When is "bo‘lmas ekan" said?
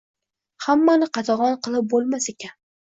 1.95-2.59